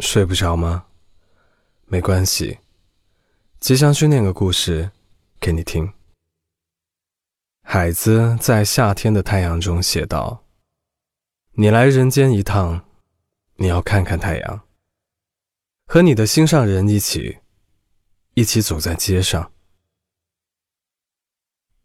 [0.00, 0.86] 睡不着吗？
[1.86, 2.58] 没关系，
[3.58, 4.92] 吉祥君念个故事
[5.40, 5.92] 给你听。
[7.62, 10.44] 海子在夏天的太阳中写道
[11.58, 12.84] ：“你来人间一趟，
[13.56, 14.62] 你要看看太阳，
[15.86, 17.38] 和你的心上人一起，
[18.34, 19.52] 一起走在街上。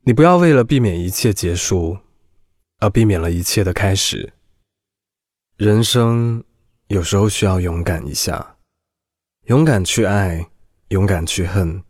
[0.02, 1.98] 你不要为了避免一切结束，
[2.78, 4.34] 而避免了一切的开始。
[5.58, 6.44] 人生。”
[6.94, 8.56] 有时候需要勇敢一下，
[9.46, 10.48] 勇敢去爱，
[10.90, 11.84] 勇敢去恨，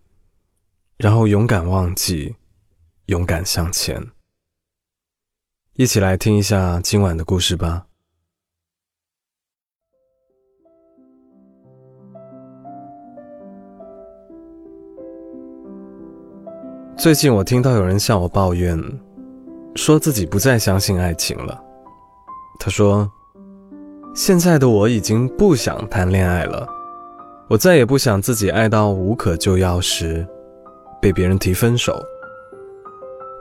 [0.96, 2.38] 然后勇敢忘记，
[3.08, 4.02] 勇敢向前。
[5.74, 7.86] 一起来听一下今晚的故事吧。
[16.96, 18.82] 最近我听到有人向我抱怨，
[19.76, 21.62] 说自己不再相信爱情了。
[22.58, 23.12] 他说。
[24.14, 26.68] 现在的我已经不想谈恋爱了，
[27.48, 30.26] 我再也不想自己爱到无可救药时，
[31.02, 32.00] 被别人提分手。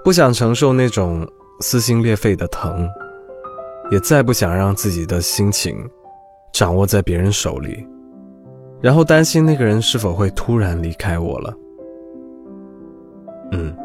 [0.02, 1.28] 不想承受那种
[1.60, 2.88] 撕心裂肺的疼，
[3.90, 5.76] 也再不想让自己的心情
[6.54, 7.86] 掌握在别人手里，
[8.80, 11.54] 然后担心那个人是否会突然离开我了。
[13.52, 13.76] 嗯，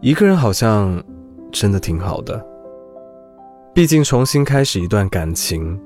[0.00, 1.02] 一个人好像
[1.50, 2.51] 真的挺好的。
[3.74, 5.80] 毕竟，重新开始一段感情，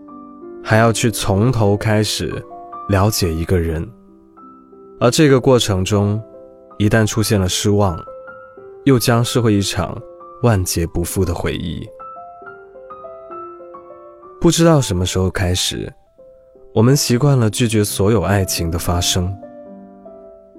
[0.61, 2.33] 还要去从头开始
[2.89, 3.89] 了解一个人，
[4.99, 6.21] 而这个过程中，
[6.79, 7.97] 一旦出现了失望，
[8.87, 9.97] 又将是会一场
[10.43, 11.89] 万劫不复的回忆。
[14.41, 15.93] 不知道什么时候开始，
[16.75, 19.33] 我们习惯了拒绝所有爱情的发生，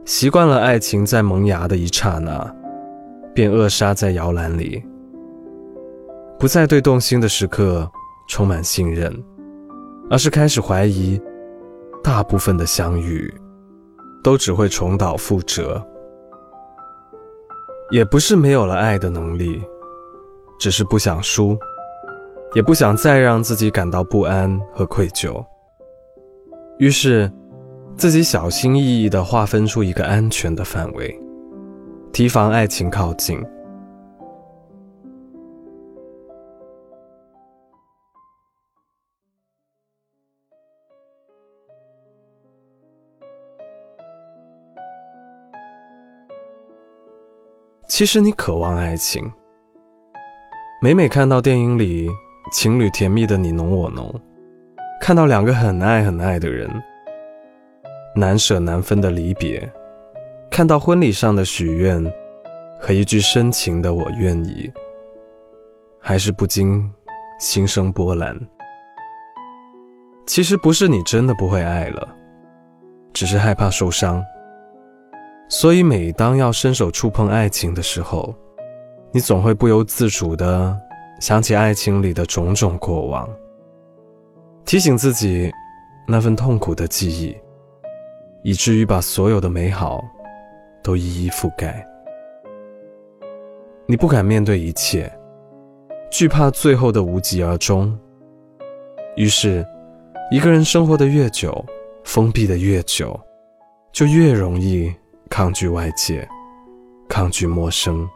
[0.05, 2.55] 习惯了爱情在萌芽的一刹那，
[3.33, 4.81] 便扼杀在摇篮里。
[6.39, 7.89] 不再对动心的时刻
[8.29, 9.11] 充满信任，
[10.09, 11.19] 而是开始怀疑，
[12.03, 13.33] 大部分的相遇
[14.23, 15.83] 都只会重蹈覆辙。
[17.89, 19.61] 也不是没有了爱的能力，
[20.59, 21.57] 只是不想输，
[22.53, 25.43] 也不想再让自己感到不安和愧疚。
[26.77, 27.31] 于是，
[27.95, 31.19] 自己小心翼翼地划分出一个安全的范围，
[32.11, 33.43] 提防爱情靠近。
[47.97, 49.27] 其实你渴望爱情，
[50.79, 52.07] 每每看到电影里
[52.51, 54.13] 情侣甜蜜的你侬我侬，
[55.01, 56.69] 看到两个很爱很爱的人
[58.15, 59.67] 难舍难分的离别，
[60.51, 62.05] 看到婚礼上的许愿
[62.79, 64.71] 和一句深情的我愿意，
[65.99, 66.87] 还是不禁
[67.39, 68.39] 心生波澜。
[70.27, 72.07] 其实不是你真的不会爱了，
[73.11, 74.23] 只是害怕受伤。
[75.49, 78.35] 所以，每当要伸手触碰爱情的时候，
[79.11, 80.77] 你总会不由自主地
[81.21, 83.27] 想起爱情里的种种过往，
[84.65, 85.49] 提醒自己
[86.05, 87.35] 那份痛苦的记忆，
[88.43, 90.03] 以至于把所有的美好
[90.83, 91.87] 都一一覆盖。
[93.85, 95.09] 你不敢面对一切，
[96.11, 97.97] 惧怕最后的无疾而终。
[99.15, 99.65] 于是，
[100.29, 101.65] 一个人生活的越久，
[102.03, 103.17] 封闭的越久，
[103.93, 104.93] 就越容易。
[105.27, 106.27] 抗拒外界，
[107.07, 108.07] 抗拒陌生，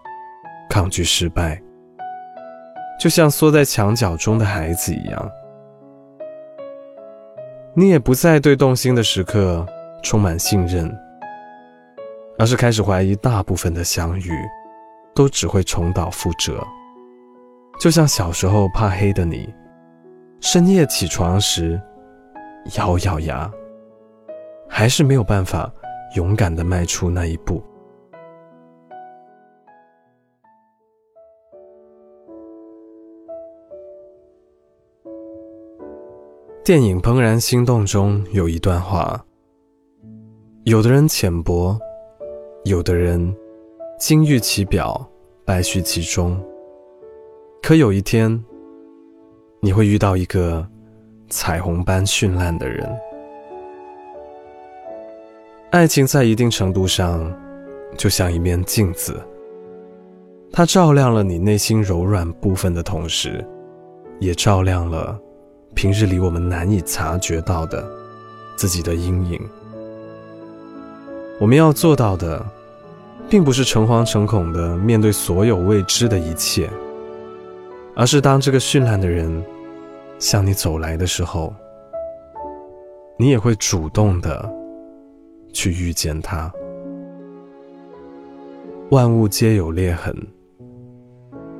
[0.69, 1.61] 抗拒失败，
[2.99, 5.31] 就像缩在墙角中的孩子一样。
[7.73, 9.65] 你也不再对动心的时刻
[10.03, 10.93] 充满信任，
[12.37, 14.31] 而是开始怀疑大部分的相遇
[15.15, 16.65] 都只会重蹈覆辙。
[17.79, 19.53] 就像小时候怕黑的你，
[20.39, 21.81] 深夜起床时
[22.75, 23.49] 咬咬牙，
[24.69, 25.71] 还是没有办法。
[26.15, 27.61] 勇敢的迈出那一步。
[36.63, 39.19] 电影《怦然心动》中有一段话：
[40.63, 41.77] 有的人浅薄，
[42.65, 43.35] 有的人
[43.99, 45.09] 金玉其表，
[45.43, 46.39] 败絮其中。
[47.63, 48.43] 可有一天，
[49.59, 50.65] 你会遇到一个
[51.29, 52.87] 彩虹般绚烂的人。
[55.71, 57.33] 爱情在一定程度上，
[57.97, 59.17] 就像一面镜子，
[60.51, 63.41] 它照亮了你内心柔软部分的同时，
[64.19, 65.17] 也照亮了
[65.73, 67.89] 平日里我们难以察觉到的
[68.57, 69.39] 自己的阴影。
[71.39, 72.45] 我们要做到的，
[73.29, 76.69] 并不是诚惶诚恐的面对所有未知的一切，
[77.95, 79.41] 而是当这个绚烂的人
[80.19, 81.55] 向你走来的时候，
[83.15, 84.53] 你也会主动的
[85.51, 86.51] 去遇见它。
[88.89, 90.15] 万物皆有裂痕，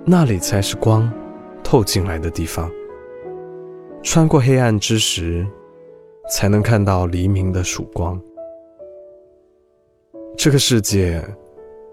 [0.05, 1.11] 那里才是光
[1.63, 2.69] 透进来的地方。
[4.03, 5.47] 穿过黑暗之时，
[6.29, 8.19] 才能看到黎明的曙光。
[10.35, 11.23] 这个世界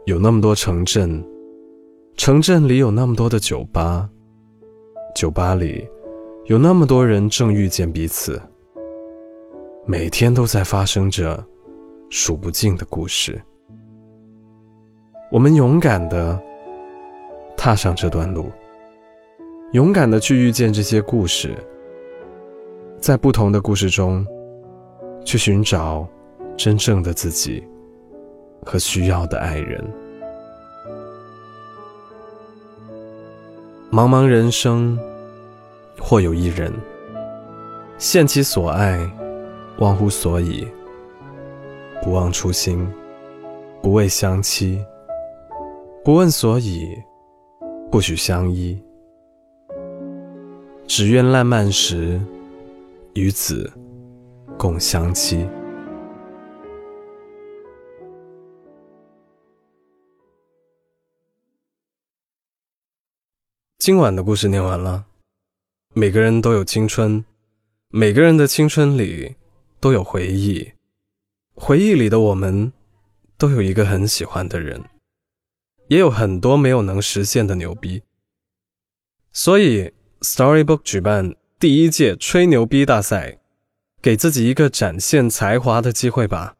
[0.06, 1.23] 有那么多城镇，
[2.17, 4.09] 城镇里有那么多的酒吧，
[5.15, 5.87] 酒吧里
[6.47, 8.41] 有那么多人正遇见彼此。
[9.87, 11.44] 每天都在发生着
[12.10, 13.40] 数不尽的故事。
[15.31, 16.40] 我们勇敢的
[17.56, 18.50] 踏上这段路，
[19.72, 21.55] 勇敢的去遇见这些故事，
[22.99, 24.26] 在不同的故事中，
[25.25, 26.08] 去寻找
[26.56, 27.62] 真正的自己
[28.64, 29.84] 和需要的爱人。
[33.90, 34.99] 茫茫人生，
[35.99, 36.72] 或有一人，
[37.99, 38.99] 献其所爱，
[39.78, 40.66] 忘乎所以，
[42.00, 42.87] 不忘初心，
[43.83, 44.85] 不畏相期。
[46.05, 46.97] 不问所以，
[47.91, 48.81] 不许相依。
[50.87, 52.21] 只愿烂漫时，
[53.15, 53.71] 与子
[54.56, 55.47] 共相期。
[63.79, 65.05] 今晚的故事念完了。
[65.94, 67.25] 每个人都有青春，
[67.89, 69.35] 每个人的青春里
[69.81, 70.73] 都有回忆，
[71.60, 72.72] 回忆里的我们，
[73.37, 74.82] 都有一个很喜欢的人。
[75.88, 78.02] 也有很多没有能实现的牛逼，
[79.32, 79.90] 所以
[80.20, 83.38] Storybook 举办第一届吹牛逼大赛，
[84.00, 86.56] 给自己一个展现才华的机会吧。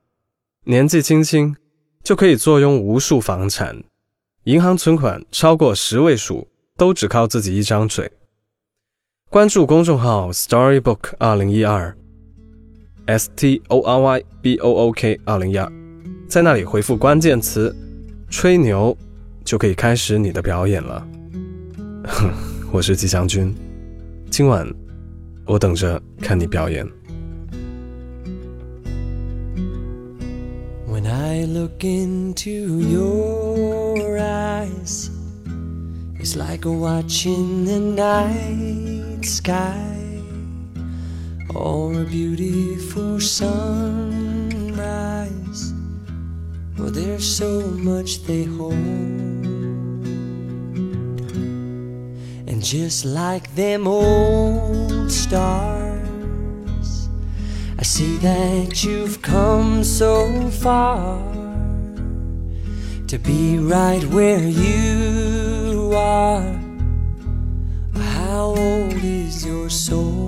[0.65, 1.55] 年纪轻轻
[2.03, 3.85] 就可以坐拥无数房产，
[4.45, 8.11] 银行存款超过十位数，都只靠自己一张嘴。
[9.29, 11.97] 关注公众号 Storybook 二零一二
[13.09, 15.69] ，S T O R Y B O O K 二零一二，
[16.29, 17.75] 在那里回复关键词
[18.31, 18.97] “吹牛”。
[19.45, 21.09] 就可以开始你的表演了。
[22.05, 22.31] 哼，
[22.71, 23.55] 我是吉祥君，
[24.31, 24.71] 今晚
[25.47, 26.87] 我等着看你表演。
[30.87, 35.09] When I look into your eyes,
[36.21, 39.98] it's like watching the night sky
[41.55, 43.73] or a beautiful sunrise.
[46.77, 48.75] Well, there's so much they hold.
[52.47, 57.09] And just like them old stars,
[57.79, 61.19] I see that you've come so far
[63.07, 66.61] to be right where you are.
[67.95, 70.28] How old is your soul?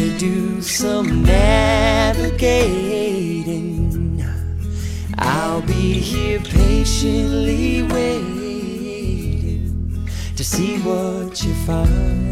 [0.00, 2.24] to do some navigating,
[5.18, 9.18] I'll be here patiently waiting
[10.36, 12.30] to see what you find.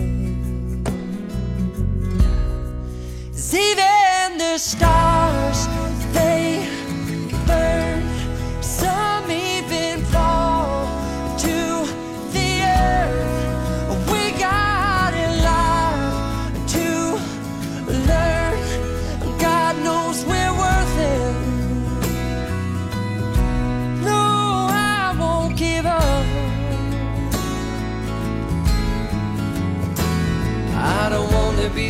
[3.53, 5.08] even the stars,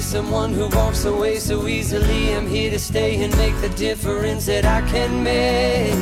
[0.08, 2.34] someone who walks away so easily.
[2.34, 5.92] I'm here to stay and make the difference that I can make.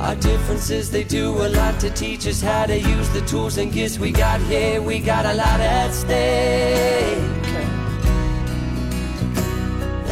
[0.00, 3.70] Our differences, they do a lot to teach us how to use the tools and
[3.70, 4.80] gifts we got here.
[4.80, 7.47] We got a lot at stake.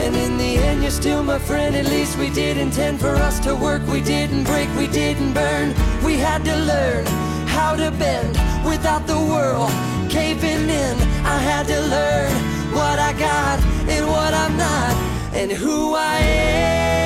[0.07, 1.75] And in the end, you're still my friend.
[1.75, 3.85] At least we did intend for us to work.
[3.89, 5.71] We didn't break, we didn't burn.
[6.05, 7.05] We had to learn
[7.47, 9.69] how to bend without the world
[10.09, 10.97] caving in.
[11.35, 12.33] I had to learn
[12.73, 13.59] what I got
[13.89, 14.95] and what I'm not,
[15.35, 17.06] and who I am.